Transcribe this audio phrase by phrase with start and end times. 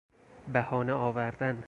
[0.53, 1.57] بهانه آوردن